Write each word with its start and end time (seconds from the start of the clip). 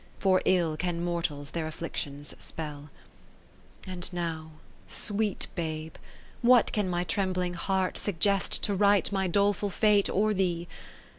For 0.17 0.41
ill 0.45 0.77
can 0.77 1.03
mortals 1.03 1.51
their 1.51 1.67
afflictions 1.67 2.33
spell. 2.39 2.89
Ill 3.85 3.93
And 3.93 4.11
now 4.11 4.53
(sweet 4.87 5.45
Babe!) 5.53 5.93
what 6.57 6.71
can 6.71 6.89
my 6.89 7.03
trembling 7.03 7.53
heart 7.53 7.99
Suggest 7.99 8.63
to 8.63 8.73
right 8.73 9.11
my 9.11 9.27
doleful 9.27 9.69
fate 9.69 10.09
or 10.09 10.33
thee 10.33 10.67